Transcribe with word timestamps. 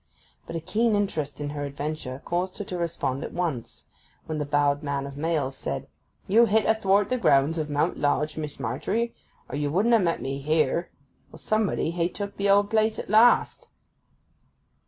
But 0.47 0.55
a 0.55 0.59
keen 0.59 0.95
interest 0.95 1.39
in 1.39 1.51
her 1.51 1.63
adventure 1.63 2.23
caused 2.25 2.57
her 2.57 2.63
to 2.63 2.77
respond 2.79 3.23
at 3.23 3.33
once 3.33 3.85
when 4.25 4.39
the 4.39 4.47
bowed 4.47 4.81
man 4.81 5.05
of 5.05 5.15
mails 5.15 5.55
said, 5.55 5.85
'You 6.27 6.47
hit 6.47 6.65
athwart 6.65 7.09
the 7.09 7.19
grounds 7.19 7.59
of 7.59 7.69
Mount 7.69 7.99
Lodge, 7.99 8.35
Miss 8.35 8.59
Margery, 8.59 9.13
or 9.47 9.55
you 9.55 9.69
wouldn't 9.69 9.93
ha' 9.93 10.01
met 10.01 10.19
me 10.19 10.39
here. 10.39 10.89
Well, 11.31 11.37
somebody 11.37 11.91
hey 11.91 12.07
took 12.07 12.37
the 12.37 12.49
old 12.49 12.71
place 12.71 12.97
at 12.97 13.11
last. 13.11 13.67